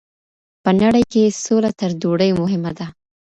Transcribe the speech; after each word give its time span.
په 0.63 0.71
نړۍ 0.81 1.03
کي 1.11 1.23
سوله 1.43 1.71
تر 1.79 1.91
ډوډۍ 2.01 2.31
مهمه 2.41 2.71
ده. 2.77 2.87